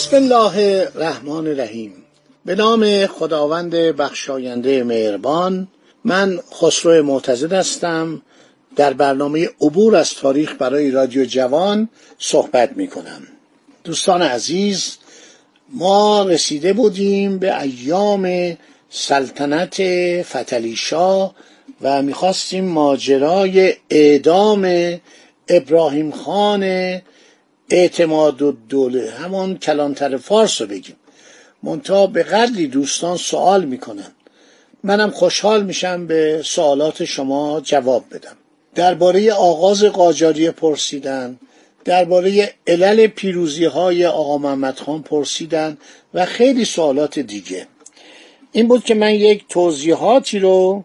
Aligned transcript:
بسم 0.00 0.16
الله 0.16 0.86
الرحمن 0.94 1.46
الرحیم. 1.46 1.92
به 2.44 2.54
نام 2.54 3.06
خداوند 3.06 3.74
بخشاینده 3.74 4.84
مهربان 4.84 5.68
من 6.04 6.40
خسرو 6.52 7.02
معتزد 7.02 7.52
هستم. 7.52 8.22
در 8.76 8.92
برنامه 8.92 9.48
عبور 9.60 9.96
از 9.96 10.14
تاریخ 10.14 10.54
برای 10.58 10.90
رادیو 10.90 11.24
جوان 11.24 11.88
صحبت 12.18 12.72
می 12.76 12.88
کنم 12.88 13.22
دوستان 13.84 14.22
عزیز 14.22 14.96
ما 15.68 16.22
رسیده 16.22 16.72
بودیم 16.72 17.38
به 17.38 17.60
ایام 17.60 18.56
سلطنت 18.90 19.82
فتلیشا 20.22 21.30
و 21.82 22.02
می‌خواستیم 22.02 22.64
ماجرای 22.64 23.74
اعدام 23.90 24.94
ابراهیم 25.48 26.10
خان 26.10 26.64
اعتماد 27.70 28.42
و 28.42 28.52
دوله 28.68 29.10
همان 29.10 29.58
کلانتر 29.58 30.16
فارس 30.16 30.60
رو 30.60 30.66
بگیم. 30.66 30.96
منتها 31.62 32.06
به 32.06 32.22
قدری 32.22 32.66
دوستان 32.66 33.16
سوال 33.16 33.64
می‌کنن. 33.64 34.12
منم 34.84 35.10
خوشحال 35.10 35.64
میشم 35.64 36.06
به 36.06 36.42
سوالات 36.44 37.04
شما 37.04 37.60
جواب 37.60 38.04
بدم. 38.12 38.36
درباره 38.74 39.32
آغاز 39.32 39.84
قاجاری 39.84 40.50
پرسیدن 40.50 41.38
درباره 41.84 42.54
علل 42.66 43.06
پیروزی 43.06 43.64
های 43.64 44.06
آقا 44.06 44.38
محمد 44.38 44.78
خان 44.78 45.02
پرسیدن 45.02 45.78
و 46.14 46.26
خیلی 46.26 46.64
سوالات 46.64 47.18
دیگه. 47.18 47.66
این 48.52 48.68
بود 48.68 48.84
که 48.84 48.94
من 48.94 49.14
یک 49.14 49.44
توضیحاتی 49.48 50.38
رو 50.38 50.84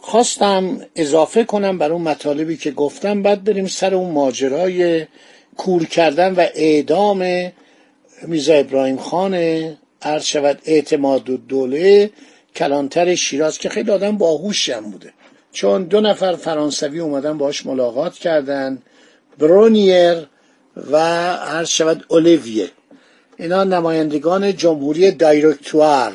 خواستم 0.00 0.86
اضافه 0.96 1.44
کنم 1.44 1.78
بر 1.78 1.92
اون 1.92 2.02
مطالبی 2.02 2.56
که 2.56 2.70
گفتم. 2.70 3.22
بعد 3.22 3.44
بریم 3.44 3.66
سر 3.66 3.94
اون 3.94 4.10
ماجرای 4.10 5.06
کور 5.60 5.84
کردن 5.84 6.34
و 6.34 6.46
اعدام 6.54 7.52
میزا 8.22 8.54
ابراهیم 8.54 8.96
خان 8.96 9.34
عرض 10.02 10.24
شود 10.24 10.58
اعتماد 10.64 11.30
و 11.30 11.36
دوله 11.36 12.10
کلانتر 12.56 13.14
شیراز 13.14 13.58
که 13.58 13.68
خیلی 13.68 13.90
آدم 13.90 14.18
باهوشم 14.18 14.80
بوده. 14.80 15.12
چون 15.52 15.84
دو 15.84 16.00
نفر 16.00 16.34
فرانسوی 16.34 17.00
اومدن 17.00 17.38
باش 17.38 17.66
ملاقات 17.66 18.14
کردن 18.14 18.82
برونیر 19.38 20.26
و 20.90 20.96
عرض 21.36 21.68
شود 21.68 22.04
اولیویه. 22.08 22.68
اینا 23.38 23.64
نمایندگان 23.64 24.56
جمهوری 24.56 25.10
دایرکتوار. 25.10 26.12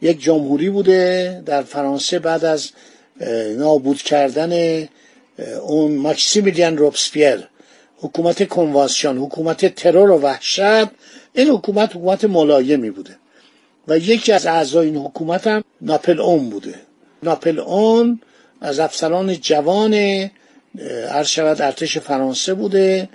یک 0.00 0.22
جمهوری 0.22 0.70
بوده 0.70 1.42
در 1.46 1.62
فرانسه 1.62 2.18
بعد 2.18 2.44
از 2.44 2.70
نابود 3.56 3.98
کردن 3.98 4.88
اون 5.62 5.94
ماکسیمیلیان 5.94 6.78
روبسپیر. 6.78 7.48
حکومت 8.02 8.48
کنوانسیون 8.48 9.18
حکومت 9.18 9.74
ترور 9.74 10.10
و 10.10 10.18
وحشت 10.18 10.88
این 11.34 11.48
حکومت 11.48 11.90
حکومت 11.96 12.24
ملایمی 12.24 12.90
بوده. 12.90 13.16
و 13.88 13.98
یکی 13.98 14.32
از 14.32 14.46
اعضای 14.46 14.86
این 14.86 14.96
حکومت 14.96 15.46
هم 15.46 15.64
ناپل 15.80 16.20
اون 16.20 16.50
بوده. 16.50 16.74
ناپل 17.22 17.58
اون 17.58 18.20
از 18.60 18.78
افسران 18.80 19.40
جوان 19.40 19.94
عرض 21.10 21.38
ارتش 21.38 21.98
فرانسه 21.98 22.54
بوده. 22.54 23.08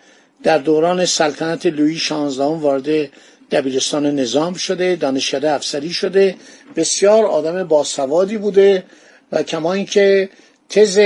در 0.43 0.57
دوران 0.57 1.05
سلطنت 1.05 1.65
لویی 1.65 1.95
شانزدهم 1.95 2.61
وارد 2.61 3.09
دبیرستان 3.51 4.05
نظام 4.05 4.53
شده 4.53 4.95
دانشکده 4.95 5.51
افسری 5.51 5.89
شده. 5.89 6.35
بسیار 6.75 7.25
آدم 7.25 7.63
باسوادی 7.63 8.37
بوده 8.37 8.83
و 9.31 9.43
کما 9.43 9.73
اینکه 9.73 10.29
تز 10.69 10.99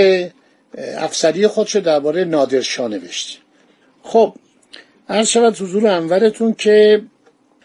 افسری 0.77 1.47
خودشو 1.47 1.79
درباره 1.79 2.23
نادرشاه 2.23 2.87
نوشته 2.87 3.40
خب 4.03 4.33
عرض 5.09 5.27
شود 5.27 5.61
حضور 5.61 5.87
انورتون 5.87 6.53
که 6.53 7.01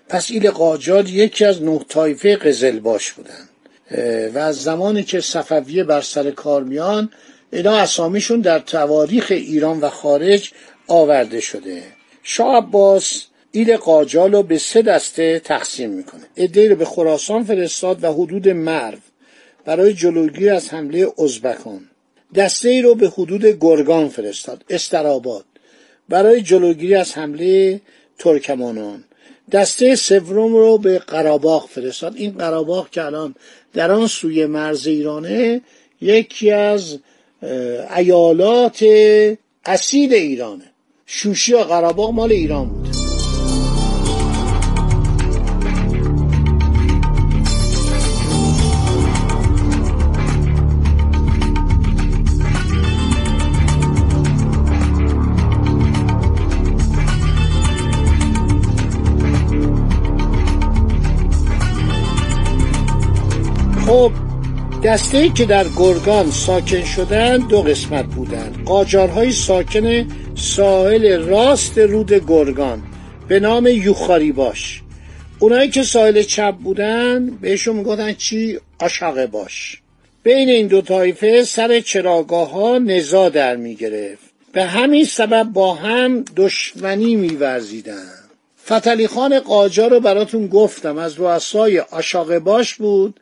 پس 0.08 0.30
ایل 0.30 0.50
قاجار 0.50 1.08
یکی 1.08 1.44
از 1.44 1.62
نه 1.62 1.80
تایفه 1.88 2.36
قزلباش 2.36 3.12
بودن. 3.12 3.48
و 4.34 4.38
از 4.38 4.62
زمانی 4.62 5.02
که 5.02 5.20
صفویه 5.20 5.84
بر 5.84 6.00
سر 6.00 6.30
کار 6.30 6.62
میان 6.62 7.10
اینا 7.52 7.76
اسامیشون 7.76 8.40
در 8.40 8.58
تواریخ 8.58 9.26
ایران 9.30 9.80
و 9.80 9.88
خارج 9.88 10.52
آورده 10.88 11.40
شده. 11.40 11.82
شاه 12.22 12.56
عباس 12.56 13.22
ایل 13.50 13.76
قاجال 13.76 14.32
رو 14.32 14.42
به 14.42 14.58
سه 14.58 14.82
دسته 14.82 15.38
تقسیم 15.38 15.90
می‌کنه. 15.90 16.22
ادهی 16.36 16.68
رو 16.68 16.76
به 16.76 16.84
خراسان 16.84 17.44
فرستاد 17.44 18.04
و 18.04 18.12
حدود 18.12 18.48
مرو. 18.48 18.98
برای 19.64 19.94
جلوگیری 19.94 20.48
از 20.48 20.74
حمله 20.74 21.12
ازبکان. 21.18 21.80
دسته 22.34 22.68
ای 22.68 22.82
رو 22.82 22.94
به 22.94 23.08
حدود 23.08 23.46
گرگان 23.46 24.08
فرستاد. 24.08 24.64
استراباد. 24.70 25.44
برای 26.08 26.42
جلوگیری 26.42 26.94
از 26.94 27.12
حمله 27.12 27.80
ترکمانان. 28.18 29.04
دسته 29.52 29.96
سوم 29.96 30.54
رو 30.54 30.78
به 30.78 30.98
قراباغ 30.98 31.68
فرستاد. 31.68 32.16
این 32.16 32.30
قراباغ 32.30 32.90
که 32.90 33.04
الان 33.04 33.34
در 33.72 33.90
آن 33.90 34.06
سوی 34.06 34.46
مرز 34.46 34.86
ایرانه 34.86 35.60
یکی 36.00 36.50
از 36.50 36.98
ایالات 37.96 38.84
اصیل 39.64 40.14
ایرانه. 40.14 40.64
شوشی 41.06 41.54
و 41.54 41.58
قراباغ 41.58 42.10
مال 42.10 42.32
ایران 42.32 42.68
بود. 42.68 42.95
دسته 64.86 65.28
که 65.28 65.44
در 65.44 65.66
گرگان 65.78 66.30
ساکن 66.30 66.84
شدن 66.84 67.36
دو 67.36 67.62
قسمت 67.62 68.04
بودند. 68.04 68.64
قاجارهای 68.64 69.32
ساکن 69.32 70.08
ساحل 70.34 71.22
راست 71.22 71.78
رود 71.78 72.12
گرگان 72.12 72.82
به 73.28 73.40
نام 73.40 73.66
یوخاری 73.66 74.32
باش 74.32 74.82
اونایی 75.38 75.70
که 75.70 75.82
ساحل 75.82 76.22
چپ 76.22 76.54
بودن 76.54 77.26
بهشون 77.26 77.76
می‌گفتن 77.76 78.12
چی؟ 78.12 78.58
آشاقه 78.78 79.26
باش. 79.26 79.82
بین 80.22 80.48
این 80.48 80.66
دو 80.66 80.82
طایفه 80.82 81.44
سر 81.44 81.80
چراگاه 81.80 82.50
ها 82.50 82.78
نزا 82.78 83.28
در 83.28 83.56
می‌گرفت. 83.56 84.24
به 84.52 84.64
همین 84.64 85.04
سبب 85.04 85.42
با 85.42 85.74
هم 85.74 86.24
دشمنی 86.36 87.16
میورزیدن. 87.16 88.12
فتلی 88.66 89.06
خان 89.06 89.40
قاجار 89.40 89.90
رو 89.90 90.00
براتون 90.00 90.46
گفتم 90.46 90.98
از 90.98 91.20
رؤسای 91.20 91.78
آشاقه 91.78 92.38
باش 92.38 92.74
بود. 92.74 93.20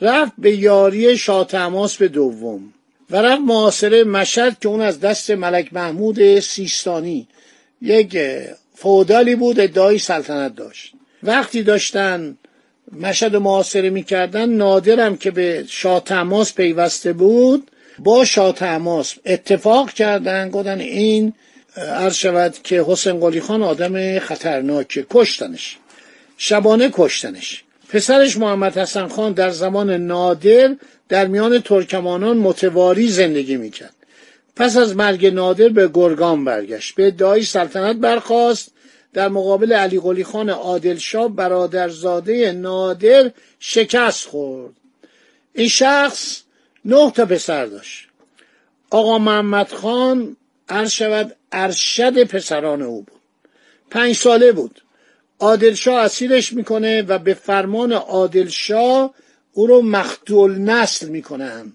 رفت 0.00 0.32
به 0.38 0.56
یاری 0.56 1.18
شاه 1.18 1.46
تماس 1.46 1.96
به 1.96 2.08
دوم 2.08 2.72
و 3.10 3.16
رفت 3.16 3.42
معاصره 3.42 4.04
مشهد 4.04 4.58
که 4.60 4.68
اون 4.68 4.80
از 4.80 5.00
دست 5.00 5.30
ملک 5.30 5.72
محمود 5.72 6.40
سیستانی. 6.40 7.28
یک 7.82 8.18
فودالی 8.74 9.34
بود 9.34 9.60
ادعای 9.60 9.98
سلطنت 9.98 10.54
داشت. 10.54 10.92
وقتی 11.22 11.62
داشتن 11.62 12.36
مشهد 12.92 13.36
معاصره 13.36 13.90
می‌کردن 13.90 14.48
نادرم 14.48 15.16
که 15.16 15.30
به 15.30 15.64
شاه 15.68 16.00
تماس 16.04 16.54
پیوسته 16.54 17.12
بود 17.12 17.70
با 17.98 18.24
شاه 18.24 18.52
تماس 18.52 19.14
اتفاق 19.26 19.90
کردن 19.90 20.50
گفتن 20.50 20.80
این 20.80 21.32
عرض 21.76 22.14
شود 22.14 22.54
که 22.64 22.84
حسین 22.86 23.20
قلی 23.20 23.40
خان 23.40 23.62
آدم 23.62 24.18
خطرناکه 24.18 25.06
کشتنش. 25.10 25.76
شبانه 26.38 26.90
کشتنش. 26.92 27.64
پسرش 27.88 28.36
محمد 28.36 28.78
حسن 28.78 29.08
خان 29.08 29.32
در 29.32 29.50
زمان 29.50 29.90
نادر 29.90 30.76
در 31.08 31.26
میان 31.26 31.60
ترکمانان 31.60 32.36
متواری 32.36 33.08
زندگی 33.08 33.56
می‌کرد. 33.56 33.94
پس 34.56 34.76
از 34.76 34.96
مرگ 34.96 35.26
نادر 35.26 35.68
به 35.68 35.90
گرگان 35.94 36.44
برگشت. 36.44 36.94
به 36.94 37.06
ادعای 37.06 37.42
سلطنت 37.42 37.96
برخاست. 37.96 38.72
در 39.12 39.28
مقابل 39.28 39.72
علی 39.72 40.00
قلی 40.00 40.24
خان 40.24 40.50
عادلشاه 40.50 41.28
برادرزاده 41.28 42.52
نادر 42.52 43.30
شکست 43.60 44.28
خورد. 44.28 44.72
این 45.54 45.68
شخص 45.68 46.40
نه 46.84 47.10
تا 47.10 47.26
پسر 47.26 47.66
داشت. 47.66 48.08
آقا 48.90 49.18
محمد 49.18 49.72
خان 49.72 50.36
عرض 50.68 50.90
شود 50.90 51.36
ارشد 51.52 52.24
پسران 52.24 52.82
او 52.82 53.02
بود. 53.02 53.20
پنج 53.90 54.16
ساله 54.16 54.52
بود. 54.52 54.82
عادلشاه 55.40 56.04
اسیرش 56.04 56.52
می‌کنه 56.52 57.02
و 57.02 57.18
به 57.18 57.34
فرمان 57.34 57.92
عادلشاه 57.92 59.14
او 59.52 59.66
رو 59.66 59.82
مختول 59.82 60.58
نسل 60.58 61.08
می‌کنن. 61.08 61.72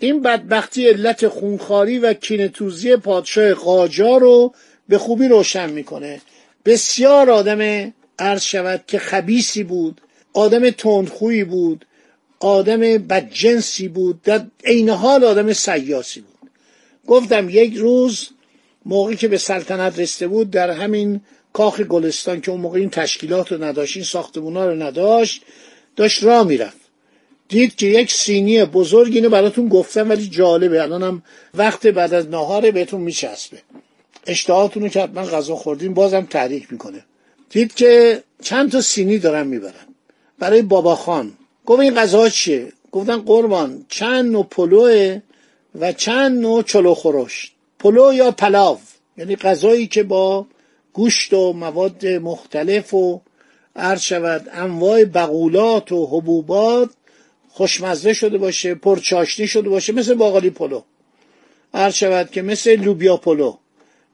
این 0.00 0.22
بدبختی 0.22 0.88
علت 0.88 1.28
خونخاری 1.28 1.98
و 1.98 2.12
کینتوزی 2.14 2.96
پادشاه 2.96 3.54
قاجار 3.54 4.20
رو 4.20 4.54
به 4.88 4.98
خوبی 4.98 5.28
روشن 5.28 5.70
می‌کنه. 5.70 6.20
بسیار 6.64 7.30
آدم 7.30 7.92
عرض 8.18 8.42
شود 8.42 8.84
که 8.86 8.98
خبیسی 8.98 9.64
بود 9.64 10.00
آدم 10.32 10.70
تندخویی 10.70 11.44
بود 11.44 11.86
آدم 12.40 12.80
بدجنسی 12.80 13.88
بود 13.88 14.22
در 14.22 14.46
عین 14.64 14.90
حال 14.90 15.24
آدم 15.24 15.52
سیاسی 15.52 16.20
بود. 16.20 16.50
گفتم 17.06 17.48
یک 17.50 17.74
روز 17.74 18.28
موقعی 18.86 19.16
که 19.16 19.28
به 19.28 19.38
سلطنت 19.38 19.98
رسیده 19.98 20.28
بود 20.28 20.50
در 20.50 20.70
همین 20.70 21.20
کاخ 21.54 21.80
گلستان 21.80 22.40
که 22.40 22.50
اون 22.50 22.60
موقع 22.60 22.78
این 22.78 22.90
تشکیلات 22.90 23.52
رو 23.52 23.64
نداشت 23.64 23.96
این 23.96 24.04
ساختمونا 24.04 24.66
رو 24.66 24.82
نداشت 24.82 25.42
داشت 25.96 26.24
راه 26.24 26.46
می‌رفت. 26.46 26.76
دید 27.48 27.76
که 27.76 27.86
یک 27.86 28.12
سینی 28.12 28.64
بزرگ 28.64 29.14
اینو 29.14 29.28
براتون 29.28 29.68
گفتم 29.68 30.10
ولی 30.10 30.28
جالبه. 30.28 30.82
الانم 30.82 31.22
وقت 31.54 31.86
بعد 31.86 32.14
از 32.14 32.28
نهاره 32.28 32.70
بهتون 32.70 33.00
میچسبه. 33.00 33.58
اشتهاتون 34.26 34.88
که 34.88 35.00
حتما 35.00 35.22
غذا 35.22 35.56
خوردین 35.56 35.94
بازم 35.94 36.20
تحریک 36.20 36.72
می‌کنه. 36.72 37.04
دید 37.50 37.74
که 37.74 38.22
چند 38.42 38.72
تا 38.72 38.80
سینی 38.80 39.18
دارن 39.18 39.46
می‌برن. 39.46 39.86
برای 40.38 40.62
بابا 40.62 40.96
خان. 40.96 41.32
گفت 41.66 41.80
این 41.80 41.94
غذا 41.94 42.28
چیه؟ 42.28 42.72
گفتن 42.92 43.16
قربان 43.16 43.86
چند 43.88 44.32
نوع 44.32 44.46
پلوه 44.50 45.20
و 45.80 45.92
چند 45.92 46.40
نوع 46.40 46.62
چلو 46.62 46.94
خورش 46.94 47.52
پلو 47.78 48.12
یا 48.14 48.30
پلاو. 48.30 48.78
یعنی 49.16 49.36
غذایی 49.36 49.86
که 49.86 50.02
با 50.02 50.46
گوشت 50.94 51.32
و 51.32 51.52
مواد 51.52 52.06
مختلف 52.06 52.94
و 52.94 53.20
عرض 53.76 54.00
شود 54.00 54.48
انواع 54.52 55.04
بقولات 55.04 55.92
و 55.92 56.06
حبوبات 56.06 56.90
خوشمزه 57.48 58.12
شده 58.12 58.38
باشه 58.38 58.74
پرچاشنی 58.74 59.46
شده 59.46 59.68
باشه 59.68 59.92
مثل 59.92 60.14
باقالی 60.14 60.50
پلو. 60.50 60.82
عرض 61.74 61.94
شود 61.94 62.30
که 62.30 62.42
مثل 62.42 62.76
لوبیا 62.76 63.16
پلو 63.16 63.56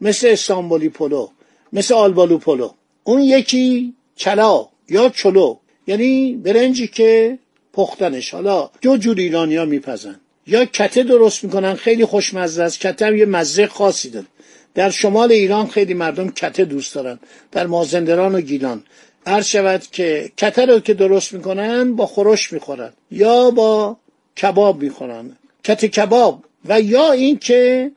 مثل 0.01 0.29
استانبولی 0.29 0.89
پلو 0.89 1.29
مثل 1.73 1.95
آلبالو 1.95 2.39
پلو. 2.39 2.71
اون 3.05 3.23
یکی 3.23 3.95
چلاو 4.17 4.69
یا 4.89 5.09
چلو 5.09 5.57
یعنی 5.87 6.35
برنجی 6.35 6.89
که 6.89 7.39
پختنش. 7.73 8.35
حالا 8.35 8.71
دو 8.83 8.97
جور 8.97 9.19
ایرانی 9.19 9.57
ها 9.57 9.65
میپزن. 9.65 10.21
یا 10.47 10.65
کته 10.65 11.03
درست 11.03 11.45
می‌کنن 11.45 11.75
خیلی 11.75 12.05
خوشمزه 12.05 12.63
است 12.63 12.81
کته 12.81 13.07
هم 13.07 13.17
یه 13.17 13.25
مزه 13.25 13.67
خاصی 13.67 14.11
داره. 14.11 14.27
در 14.75 14.91
شمال 14.91 15.33
ایران 15.33 15.67
خیلی 15.67 15.95
مردم 15.95 16.31
کته 16.31 16.65
دوست 16.65 16.95
دارن. 16.95 17.19
در 17.53 17.67
مازندران 17.67 18.35
و 18.35 18.41
گیلان. 18.41 18.85
عرض 19.27 19.47
شود 19.47 19.83
که 19.87 20.33
کته 20.37 20.67
رو 20.67 20.81
که 20.81 20.95
درست 20.95 21.33
می‌کنن 21.33 21.97
با 21.97 22.07
خورش 22.07 22.53
می‌خورن. 22.53 22.93
یا 23.11 23.51
با 23.51 23.97
کباب 24.43 24.83
می‌خورن. 24.83 25.37
کته 25.65 25.89
کباب. 25.89 26.45
و 26.65 26.81
یا 26.81 27.13
این 27.13 27.39
که 27.39 27.91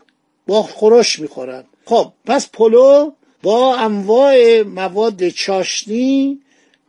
با 0.48 0.64
خورش 0.64 1.20
می‌خورن. 1.20 1.64
خب 1.86 2.14
پس 2.25 2.50
پلو 2.54 3.12
با 3.44 3.76
انواع 3.76 4.62
مواد 4.62 5.30
چاشنی 5.30 6.40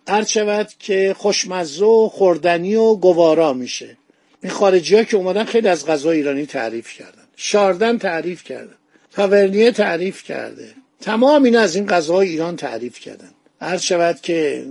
عرض 0.07 0.29
شود 0.29 0.69
که 0.79 1.15
خوشمزه 1.19 1.85
و 1.85 2.09
خوردنی 2.09 2.75
و 2.75 2.95
گوارا 2.95 3.53
میشه. 3.53 3.97
این 4.43 4.53
خارجی 4.53 4.97
ها 4.97 5.05
که 5.05 5.17
اومدن 5.17 5.45
خیلی 5.45 5.69
از 5.69 5.87
غذای 5.87 6.17
ایرانی 6.17 6.47
تعریف 6.47 6.93
کردن. 6.93 7.25
شاردن 7.37 7.99
تعریف 7.99 8.45
کردن. 8.45 8.75
تاورنیه 9.17 9.71
تعریف 9.71 10.23
کرده. 10.23 10.69
تمام 11.01 11.43
این 11.43 11.57
از 11.57 11.77
این 11.77 11.87
غذاهای 11.87 12.29
ایران 12.29 12.57
تعریف 12.57 13.01
کردن. 13.01 13.31
عرض 13.61 13.83
شود 13.83 14.21
که 14.21 14.67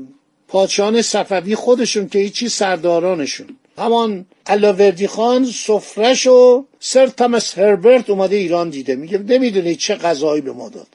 پادشاهان 0.47 1.01
صفوی 1.01 1.55
خودشون 1.55 2.09
که 2.09 2.19
هیچی 2.19 2.49
سردارانشون. 2.49 3.47
همان 3.77 4.25
علاوردی 4.45 5.07
خان 5.07 5.45
سفرش 5.45 6.27
و 6.27 6.65
سر 6.79 7.07
تامس 7.07 7.57
هربرت 7.57 8.09
اومده 8.09 8.35
ایران 8.35 8.69
دیده. 8.69 8.95
میگه 8.95 9.17
نمی‌دونی 9.17 9.75
چه 9.75 9.95
غذایی 9.95 10.41
به 10.41 10.51
ما 10.51 10.69
داد. 10.69 10.87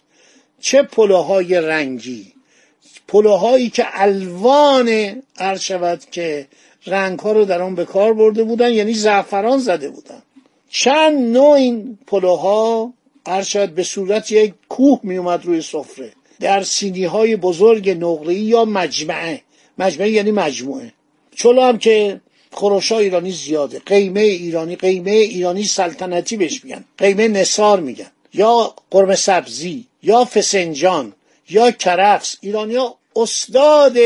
چه 0.60 0.82
پلوهای 0.82 1.54
رنگی. 1.54 2.32
پلوهایی 3.08 3.70
که 3.70 3.84
الوان 3.92 4.88
عرض 5.38 5.60
شود 5.60 6.04
که 6.10 6.46
رنگ 6.86 7.18
ها 7.18 7.32
رو 7.32 7.44
در 7.44 7.62
آن 7.62 7.74
به 7.74 7.84
کار 7.84 8.14
برده 8.14 8.44
بودن 8.44 8.72
یعنی 8.72 8.94
زعفران 8.94 9.58
زده 9.58 9.88
بودن. 9.90 10.22
چند 10.70 11.36
نوع 11.36 11.50
این 11.50 11.98
پلوها 12.06 12.92
شود 13.42 13.74
به 13.74 13.82
صورت 13.82 14.32
یک 14.32 14.54
کوه 14.68 15.00
می 15.02 15.16
اومد 15.16 15.44
روی 15.44 15.62
سفره. 15.62 16.12
در 16.40 16.62
سینی 16.62 17.04
های 17.04 17.36
بزرگ 17.36 17.90
نقره 17.90 18.34
یا 18.34 18.64
مجمعه. 18.64 19.42
مجمعه 19.78 20.10
یعنی 20.10 20.30
مجموعه. 20.30 20.92
چلو 21.36 21.62
هم 21.62 21.78
که 21.78 22.20
خروش 22.52 22.92
ایرانی 22.92 23.32
زیاده. 23.32 23.78
قیمه 23.86 24.20
ایرانی 24.20 24.76
قیمه 24.76 25.10
ایرانی 25.10 25.64
سلطنتی 25.64 26.36
بهش 26.36 26.64
میگن. 26.64 26.84
قیمه 26.98 27.28
نصار 27.28 27.80
میگن. 27.80 28.10
یا 28.34 28.74
قرمه 28.90 29.16
سبزی 29.16 29.86
یا 30.02 30.24
فسنجان 30.24 31.12
یا 31.50 31.70
کرفس 31.70 32.36
ایرانیا 32.40 32.94
استاد 33.16 33.96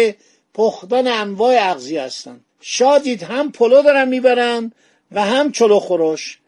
پختن 0.54 1.06
انواع 1.06 1.70
اغذیه 1.70 2.02
هستن. 2.02 2.40
شادید 2.60 3.22
هم 3.22 3.52
پلو 3.52 3.82
دارن 3.82 4.08
می‌برن 4.08 4.72
و 5.12 5.24
هم 5.24 5.52
چلو 5.52 5.80
خورش 5.80 6.38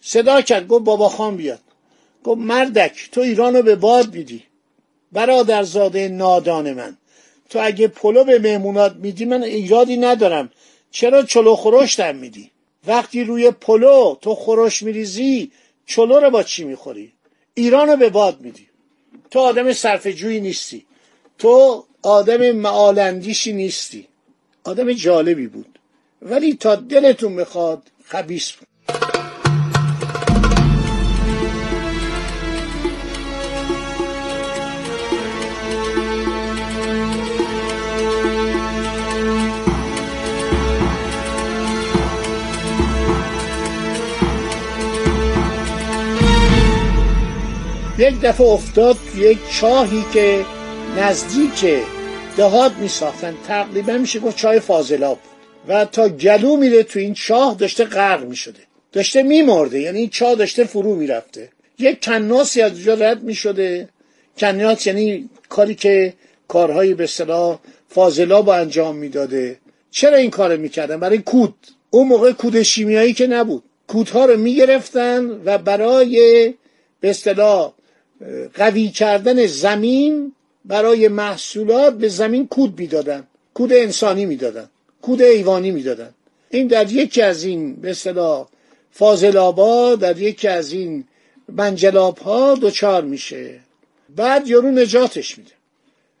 صدا 0.00 0.40
کرد 0.40 0.66
گفت 0.66 0.84
بابا 0.84 1.08
خان 1.08 1.36
بیاد. 1.36 1.60
گفت 2.24 2.40
مردک 2.40 3.08
تو 3.12 3.20
ایرانو 3.20 3.62
به 3.62 3.76
باد 3.76 4.14
میدی. 4.14 4.42
برادرزاده 5.12 6.08
نادان 6.08 6.72
من 6.72 6.96
تو 7.50 7.58
اگه 7.62 7.88
پلو 7.88 8.24
به 8.24 8.38
مهمونات 8.38 8.96
میدی 8.96 9.24
من 9.24 9.42
ایرادی 9.42 9.96
ندارم. 9.96 10.50
چرا 10.90 11.22
چلو 11.22 11.56
خورش 11.56 11.94
در 11.94 12.12
میدی؟ 12.12 12.50
وقتی 12.86 13.24
روی 13.24 13.50
پلو 13.50 14.16
تو 14.20 14.34
خورش 14.34 14.82
میریزی 14.82 15.52
چلو 15.86 16.20
رو 16.20 16.30
با 16.30 16.42
چی 16.42 16.64
می‌خوری؟ 16.64 17.12
ایرانو 17.54 17.96
به 17.96 18.10
باد 18.10 18.40
میدی. 18.40 18.66
تو 19.30 19.38
آدم 19.38 19.72
صرفجویی 19.72 20.40
نیستی. 20.40 20.86
تو 21.38 21.84
آدم 22.02 22.50
معالندیشی 22.50 23.52
نیستی. 23.52 24.08
آدم 24.64 24.92
جالبی 24.92 25.46
بود. 25.46 25.78
ولی 26.22 26.54
تا 26.54 26.76
دلتون 26.76 27.32
می‌خواد 27.32 27.82
خبیس 28.04 28.52
بود. 28.52 28.68
یک 48.02 48.20
دفعه 48.20 48.46
افتاد 48.46 48.96
یک 49.16 49.38
چاهی 49.60 50.04
که 50.12 50.44
نزدیک 50.98 51.82
دهات 52.36 52.72
می 52.72 52.88
ساختن 52.88 53.34
تقریبا 53.46 53.92
میشه 53.92 54.20
گفت 54.20 54.36
چای 54.36 54.60
فاضلاب 54.60 55.18
و 55.68 55.84
تا 55.84 56.08
گلو 56.08 56.56
میره 56.56 56.82
تو 56.82 56.98
این 56.98 57.14
چاه 57.14 57.54
داشته 57.54 57.84
غرق 57.84 58.24
می 58.24 58.36
شده 58.36 58.60
داشته 58.92 59.22
میمرده 59.22 59.80
یعنی 59.80 59.98
این 59.98 60.08
چاه 60.08 60.34
داشته 60.34 60.64
فرو 60.64 60.94
می‌رفته. 60.94 61.48
یک 61.78 62.04
کناسی 62.04 62.62
از 62.62 62.72
اونجا 62.72 62.94
رد 62.94 63.22
می 63.22 63.38
کناس 64.38 64.86
یعنی 64.86 65.28
کاری 65.48 65.74
که 65.74 66.14
کارهایی 66.48 66.94
به 66.94 67.06
صلاح 67.06 67.58
فاضلاب 67.88 68.48
انجام 68.48 68.96
می‌داده. 68.96 69.56
چرا 69.90 70.16
این 70.16 70.30
کار 70.30 70.56
می‌کردن؟ 70.56 71.00
برای 71.00 71.18
کود. 71.18 71.54
اون 71.90 72.08
موقع 72.08 72.32
کود 72.32 72.62
شیمیایی 72.62 73.12
که 73.12 73.26
نبود. 73.26 73.62
کودها 73.86 74.24
رو 74.24 74.36
می‌گرفتن 74.36 75.40
و 75.44 75.58
برای 75.58 76.54
به 77.00 77.10
اصطلاح 77.10 77.72
قوی 78.54 78.88
کردن 78.88 79.46
زمین 79.46 80.32
برای 80.64 81.08
محصولات 81.08 81.94
به 81.94 82.08
زمین 82.08 82.46
کود 82.46 82.80
می‌دادن. 82.80 83.26
کود 83.54 83.72
انسانی 83.72 84.26
می‌دادن. 84.26 84.68
کود 85.02 85.22
ایوانی 85.22 85.70
می‌دادن. 85.70 86.10
این 86.50 86.66
در 86.66 86.92
یکی 86.92 87.22
از 87.22 87.44
این 87.44 87.74
به 87.74 87.90
اصطلاح 87.90 88.48
فاضلابا 88.90 89.94
در 89.94 90.18
یکی 90.18 90.48
از 90.48 90.72
این 90.72 91.04
منجلاب 91.48 92.18
ها 92.18 92.54
دوچار 92.54 93.04
میشه. 93.04 93.60
بعد 94.16 94.48
یارو 94.48 94.70
نجاتش 94.70 95.38
میده. 95.38 95.50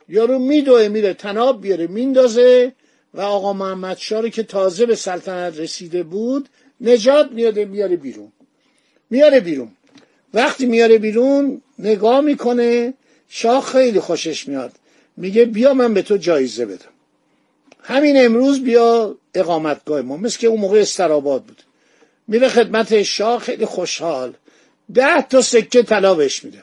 یارو 0.08 0.38
میدوه 0.38 0.88
میره 0.88 1.14
تناب 1.14 1.62
بیاره 1.62 1.86
میندازه 1.86 2.72
و 3.14 3.20
آقا 3.20 3.52
محمد 3.52 3.96
شاری 3.96 4.30
که 4.30 4.42
تازه 4.42 4.86
به 4.86 4.94
سلطنت 4.94 5.58
رسیده 5.58 6.02
بود 6.02 6.48
نجات 6.80 7.32
میاده 7.32 7.64
میاره 7.64 7.96
بیرون. 7.96 8.32
میاره 9.10 9.40
بیرون. 9.40 9.68
وقتی 10.34 10.66
میاره 10.66 10.98
بیرون 10.98 11.62
نگاه 11.78 12.20
می‌کنه 12.20 12.94
شاه 13.28 13.64
خیلی 13.64 14.00
خوشش 14.00 14.48
میاد. 14.48 14.72
میگه 15.16 15.44
بیا 15.44 15.74
من 15.74 15.94
به 15.94 16.02
تو 16.02 16.16
جایزه 16.16 16.66
بدم. 16.66 16.92
همین 17.82 18.24
امروز 18.24 18.62
بیا 18.62 19.16
اقامتگاه 19.34 20.00
ما. 20.00 20.16
مثل 20.16 20.38
که 20.38 20.46
اون 20.46 20.60
موقع 20.60 20.80
استراباد 20.80 21.42
بود. 21.42 21.62
میره 22.28 22.48
خدمت 22.48 23.02
شاه 23.02 23.40
خیلی 23.40 23.64
خوشحال. 23.64 24.32
ده 24.94 25.22
تا 25.22 25.42
سکه 25.42 25.82
طلا 25.82 26.14
بهش 26.14 26.44
میده. 26.44 26.62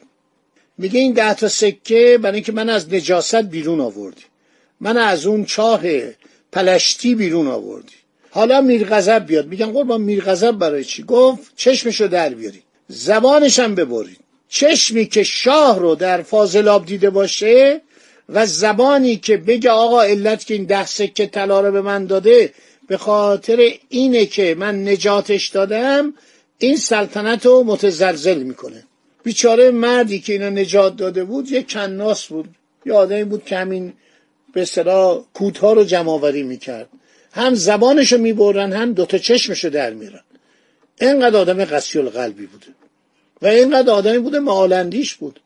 میگه 0.77 0.99
این 0.99 1.13
ده 1.13 1.33
تا 1.33 1.47
سکه 1.47 2.19
برای 2.21 2.35
اینکه 2.35 2.51
من 2.51 2.69
از 2.69 2.93
نجاست 2.93 3.35
بیرون 3.35 3.79
آوردی. 3.79 4.23
من 4.79 4.97
از 4.97 5.25
اون 5.25 5.45
چاه 5.45 5.81
پلشتی 6.51 7.15
بیرون 7.15 7.47
آوردی. 7.47 7.93
حالا 8.29 8.61
میرغضب 8.61 9.25
بیاد. 9.25 9.47
میگن 9.47 9.71
قربان 9.71 10.01
میرغضب 10.01 10.51
برای 10.51 10.83
چی؟ 10.83 11.03
گفت 11.03 11.51
چشمشو 11.55 12.07
در 12.07 12.29
بیاری. 12.29 12.63
زبانش 12.91 13.59
هم 13.59 13.75
ببرید. 13.75 14.19
چشمی 14.49 15.05
که 15.05 15.23
شاه 15.23 15.79
رو 15.79 15.95
در 15.95 16.21
فاضلاب 16.21 16.85
دیده 16.85 17.09
باشه 17.09 17.81
و 18.29 18.45
زبانی 18.45 19.15
که 19.15 19.37
بگه 19.37 19.69
آقا 19.69 20.01
علت 20.01 20.45
که 20.45 20.53
این 20.53 20.65
ده 20.65 20.85
سکه 20.85 21.25
طلا 21.25 21.61
رو 21.61 21.71
به 21.71 21.81
من 21.81 22.05
داده 22.05 22.53
به 22.87 22.97
خاطر 22.97 23.71
اینه 23.89 24.25
که 24.25 24.55
من 24.59 24.87
نجاتش 24.87 25.47
دادم 25.47 26.13
این 26.57 26.77
سلطنت 26.77 27.45
رو 27.45 27.63
متزلزل 27.63 28.43
می‌کنه. 28.43 28.83
بیچاره 29.23 29.71
مردی 29.71 30.19
که 30.19 30.33
اینا 30.33 30.49
نجات 30.49 30.97
داده 30.97 31.23
بود 31.23 31.51
یه 31.51 31.63
کناس 31.63 32.25
بود. 32.25 32.49
یه 32.85 32.93
آدمی 32.93 33.23
بود 33.23 33.45
که 33.45 33.57
همین 33.57 33.93
به 34.53 34.61
اصطلاح 34.61 35.21
کودها 35.33 35.73
رو 35.73 35.83
جمع 35.83 36.09
آوری 36.09 36.43
می‌کرد. 36.43 36.89
هم 37.31 37.53
زبانشو 37.53 38.17
می‌برن 38.17 38.73
هم 38.73 38.93
دوتا 38.93 39.17
چشمشو 39.17 39.69
در 39.69 39.93
میرن. 39.93 40.21
اینقدر 41.01 41.37
آدم 41.37 41.65
قسی 41.65 42.01
قلبی 42.01 42.45
بوده. 42.45 42.78
و 43.41 43.47
اینقدر 43.47 43.89
آدمی 43.89 44.17
بوده 44.17 44.39
معالندیش 44.39 45.15
بود. 45.15 45.39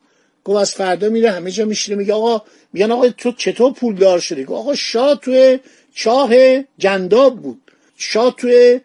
گفت 0.44 0.58
از 0.60 0.74
فردا 0.74 1.08
میره 1.08 1.30
همه 1.30 1.50
جا 1.50 1.64
میشینه 1.64 1.98
میگه 1.98 2.12
آقا 2.12 2.42
میگن 2.72 2.90
آقا 2.92 3.08
تو 3.08 3.32
چطور 3.32 3.72
پولدار 3.72 4.18
شدی؟ 4.18 4.44
گفت 4.44 4.60
آقا 4.60 4.74
شاه 4.74 5.20
توی 5.20 5.58
چاه 5.94 6.34
جنداب 6.78 7.40
بود. 7.40 7.60
شاه 7.96 8.34
توی 8.38 8.80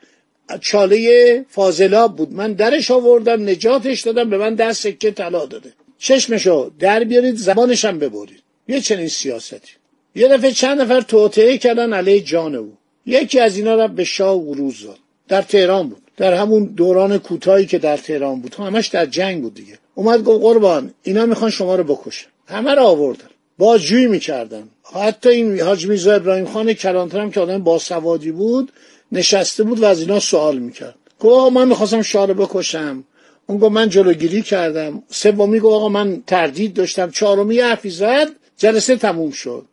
چاله 0.61 1.45
فاضلاب 1.49 2.15
بود. 2.15 2.33
من 2.33 2.53
درش 2.53 2.91
آوردم 2.91 3.49
نجاتش 3.49 4.01
دادم 4.01 4.29
به 4.29 4.37
من 4.37 4.55
دست 4.55 4.81
سکه 4.81 5.11
طلا 5.11 5.45
داده. 5.45 5.73
چشمشو 5.97 6.71
در 6.79 7.03
بیارید 7.03 7.35
زبانشم 7.35 7.99
ببرید. 7.99 8.43
یه 8.67 8.81
چنین 8.81 9.07
سیاستی. 9.07 9.71
یه 10.15 10.27
دفعه 10.27 10.51
چند 10.51 10.81
نفر 10.81 11.01
توطعه 11.01 11.57
کردن 11.57 11.93
علیه 11.93 12.21
جان 12.21 12.55
او. 12.55 12.73
یکی 13.05 13.39
از 13.39 13.57
اینا 13.57 13.75
را 13.75 13.87
به 13.87 14.03
شاه 14.03 14.43
داد 14.55 14.97
در 15.27 15.41
تهران 15.41 15.89
بود. 15.89 16.01
در 16.19 16.33
همون 16.33 16.63
دوران 16.63 17.17
کوتاهی 17.17 17.65
که 17.65 17.79
در 17.79 17.97
تهران 17.97 18.41
بود. 18.41 18.55
همش 18.55 18.88
در 18.88 19.05
جنگ 19.05 19.41
بود 19.41 19.53
دیگه. 19.53 19.77
اومد 19.95 20.23
گفت 20.23 20.41
قربان 20.41 20.93
اینا 21.03 21.25
می‌خوان 21.25 21.51
شما 21.51 21.75
رو 21.75 21.83
بکشن. 21.83 22.27
همه 22.47 22.75
رو 22.75 22.83
آوردن. 22.83 23.29
بازجویی 23.57 24.07
می‌کردن. 24.07 24.63
حتی 24.93 25.29
این 25.29 25.59
حاج 25.59 25.88
میرزا 25.88 26.13
ابراهیم 26.13 26.45
خان 26.45 26.73
کلانتر 26.73 27.19
هم 27.19 27.31
که 27.31 27.39
آدم 27.39 27.63
باسوادی 27.63 28.31
بود 28.31 28.71
نشسته 29.11 29.63
بود 29.63 29.79
و 29.79 29.85
از 29.85 29.99
اینا 29.99 30.19
سوال 30.19 30.59
می‌کرد. 30.59 30.95
گفت 31.19 31.33
آقا 31.33 31.49
من 31.49 31.67
می‌خواستم 31.67 32.01
شاه 32.01 32.27
رو 32.27 32.33
بکشم. 32.33 33.03
اون 33.47 33.57
گفت 33.57 33.71
من 33.71 33.89
جلوگیری 33.89 34.41
کردم. 34.41 35.03
سومی 35.09 35.59
گفت 35.59 35.75
آقا 35.75 35.89
من 35.89 36.23
تردید 36.27 36.73
داشتم. 36.73 37.11
چهارمی 37.11 37.59
حرفی 37.59 37.89
زد 37.89 38.27
جلسه 38.57 38.95
تموم 38.95 39.31
شد. 39.31 39.65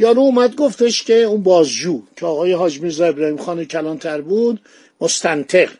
یارو 0.00 0.20
اومد 0.20 0.56
گفتش 0.56 1.02
که 1.02 1.14
اون 1.14 1.42
بازجو 1.42 2.02
که 2.16 2.26
آقای 2.26 2.52
حاج 2.52 2.80
میرزا 2.80 3.06
ابراهیم 3.06 3.36
خان 3.36 3.64
کلانتر 3.64 4.20
بود 4.20 4.60
مستنطق. 5.00 5.70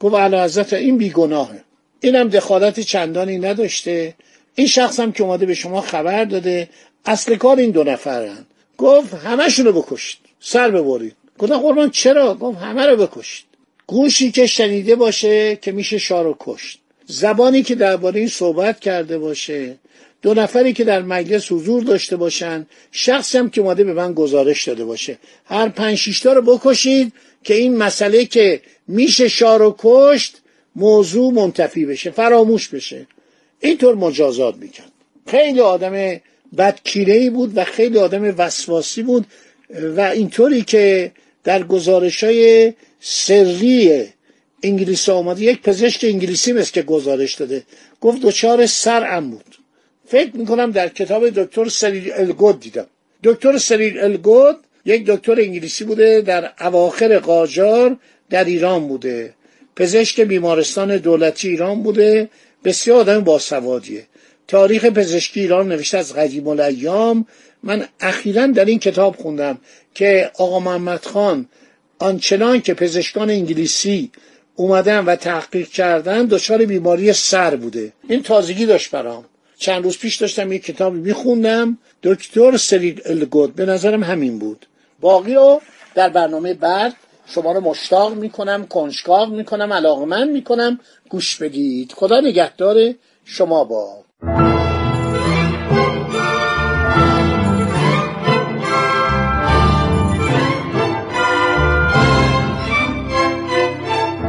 گفت 0.00 0.14
علا 0.14 0.44
حضرت 0.44 0.72
این 0.72 0.98
بیگناهه. 0.98 1.64
اینم 2.00 2.28
دخالت 2.28 2.80
چندانی 2.80 3.38
نداشته. 3.38 4.14
این 4.54 4.66
شخص 4.66 5.00
هم 5.00 5.12
که 5.12 5.22
اومده 5.22 5.46
به 5.46 5.54
شما 5.54 5.80
خبر 5.80 6.24
داده 6.24 6.68
اصل 7.04 7.36
کار 7.36 7.56
این 7.56 7.70
دو 7.70 7.84
نفرن. 7.84 8.46
گفت 8.78 9.14
همشون 9.14 9.66
رو 9.66 9.72
بکشید. 9.72 10.20
سر 10.40 10.70
ببرید. 10.70 11.16
گفتم 11.38 11.58
قربان 11.58 11.90
چرا؟ 11.90 12.34
گفت 12.34 12.58
همه 12.58 12.86
رو 12.86 13.06
بکشید. 13.06 13.44
گوشی 13.86 14.30
که 14.30 14.46
شنیده 14.46 14.94
باشه 14.94 15.56
که 15.56 15.72
میشه 15.72 15.98
شارو 15.98 16.36
کشت. 16.40 16.78
زبانی 17.06 17.62
که 17.62 17.74
درباره 17.74 18.18
این 18.20 18.28
صحبت 18.28 18.80
کرده 18.80 19.18
باشه. 19.18 19.76
دو 20.22 20.34
نفری 20.34 20.72
که 20.72 20.84
در 20.84 21.02
مجلس 21.02 21.52
حضور 21.52 21.82
داشته 21.82 22.16
باشن 22.16 22.66
شخصی 22.92 23.38
هم 23.38 23.50
که 23.50 23.60
اومده 23.60 23.84
به 23.84 23.92
من 23.92 24.12
گزارش 24.12 24.68
داده 24.68 24.84
باشه. 24.84 25.18
هر 25.44 25.68
پنج 25.68 25.98
شیشتا 25.98 26.32
رو 26.32 26.42
بکشید 26.42 27.12
که 27.44 27.54
این 27.54 27.76
مسئله 27.76 28.24
که 28.24 28.60
میشه 28.88 29.28
شارو 29.28 29.74
کشت 29.78 30.36
موضوع 30.76 31.32
منتفی 31.32 31.86
بشه 31.86 32.10
فراموش 32.10 32.68
بشه. 32.68 33.06
اینطور 33.60 33.94
مجازات 33.94 34.56
می‌کرد. 34.56 34.92
خیلی 35.26 35.60
آدم 35.60 36.20
بدکیره 36.58 37.30
بود 37.30 37.52
و 37.54 37.64
خیلی 37.64 37.98
آدم 37.98 38.34
وسواسی 38.38 39.02
بود 39.02 39.26
و 39.96 40.00
اینطوری 40.00 40.62
که 40.62 41.12
در 41.44 41.62
گزارش 41.62 42.24
های 42.24 42.72
سری 43.00 44.04
انگلیس 44.62 45.08
آمده 45.08 45.42
یک 45.42 45.62
پزشک 45.62 46.04
انگلیسی 46.04 46.52
مثل 46.52 46.72
که 46.72 46.82
گزارش 46.82 47.34
داده. 47.34 47.62
گفت 48.00 48.20
دچار 48.22 48.66
سرم 48.66 49.30
بود. 49.30 49.59
فکر 50.10 50.36
می‌کنم 50.36 50.70
در 50.70 50.88
کتاب 50.88 51.30
دکتر 51.30 51.68
سریل 51.68 52.12
الگود 52.12 52.60
دیدم. 52.60 52.86
دکتر 53.24 53.58
سریل 53.58 53.98
الگود 53.98 54.56
یک 54.84 55.06
دکتر 55.06 55.40
انگلیسی 55.40 55.84
بوده 55.84 56.20
در 56.20 56.52
اواخر 56.60 57.18
قاجار 57.18 57.96
در 58.30 58.44
ایران 58.44 58.88
بوده. 58.88 59.34
پزشک 59.76 60.20
بیمارستان 60.20 60.96
دولتی 60.96 61.48
ایران 61.48 61.82
بوده. 61.82 62.28
بسیار 62.64 63.00
آدم 63.00 63.20
باسوادیه. 63.20 64.06
تاریخ 64.48 64.84
پزشکی 64.84 65.40
ایران 65.40 65.68
نوشته 65.68 65.98
از 65.98 66.14
قدیم 66.14 66.48
الایام. 66.48 67.26
من 67.62 67.88
اخیرا 68.00 68.46
در 68.46 68.64
این 68.64 68.78
کتاب 68.78 69.16
خوندم 69.16 69.58
که 69.94 70.30
آقا 70.38 70.60
محمد 70.60 71.04
خان 71.04 71.46
آنچنان 71.98 72.60
که 72.60 72.74
پزشکان 72.74 73.30
انگلیسی 73.30 74.10
اومدن 74.56 75.04
و 75.04 75.16
تحقیق 75.16 75.68
کردن 75.68 76.26
دچار 76.26 76.64
بیماری 76.64 77.12
سر 77.12 77.56
بوده. 77.56 77.92
این 78.08 78.22
تازگی 78.22 78.66
داشت 78.66 78.90
برام. 78.90 79.24
چند 79.60 79.84
روز 79.84 79.98
پیش 79.98 80.16
داشتم 80.16 80.52
یک 80.52 80.64
کتابی 80.64 80.98
میخوندم. 80.98 81.78
دکتر 82.02 82.56
سریل 82.56 83.00
الگود 83.04 83.54
به 83.54 83.66
نظرم 83.66 84.02
همین 84.04 84.38
بود. 84.38 84.66
باقی 85.00 85.34
رو 85.34 85.60
در 85.94 86.08
برنامه 86.08 86.54
بعد 86.54 86.94
شما 87.26 87.52
رو 87.52 87.60
مشتاق 87.60 88.14
می‌کنم 88.14 88.66
کنجکاو 88.66 89.28
می‌کنم 89.28 89.72
علاقمند 89.72 90.30
می‌کنم. 90.30 90.80
گوش 91.08 91.36
بدید. 91.36 91.92
خدا 91.92 92.20
نگهدار 92.20 92.94
شما 93.24 93.64
با. 93.64 94.04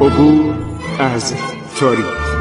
عبور 0.01 0.55
از 0.99 1.33
تاریخ. 1.79 2.40